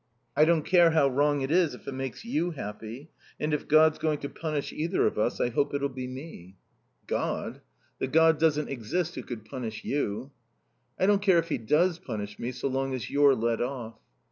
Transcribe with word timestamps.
I 0.35 0.45
don't 0.45 0.63
care 0.65 0.89
how 0.89 1.07
wrong 1.09 1.41
it 1.41 1.51
is 1.51 1.75
if 1.75 1.87
it 1.87 1.91
makes 1.93 2.25
you 2.25 2.49
happy. 2.49 3.11
And 3.39 3.53
if 3.53 3.67
God's 3.67 3.99
going 3.99 4.17
to 4.21 4.29
punish 4.29 4.73
either 4.73 5.05
of 5.05 5.19
us 5.19 5.39
I 5.39 5.49
hope 5.51 5.75
it'll 5.75 5.89
be 5.89 6.07
me." 6.07 6.55
"God? 7.05 7.61
The 7.99 8.07
God 8.07 8.39
doesn't 8.39 8.67
exist 8.69 9.13
who 9.13 9.21
could 9.21 9.45
punish 9.45 9.83
you." 9.85 10.31
"I 10.97 11.05
don't 11.05 11.21
care 11.21 11.37
if 11.37 11.49
he 11.49 11.59
does 11.59 11.99
punish 11.99 12.39
me 12.39 12.51
so 12.51 12.67
long 12.67 12.95
as 12.95 13.11
you're 13.11 13.35
let 13.35 13.61
off." 13.61 13.99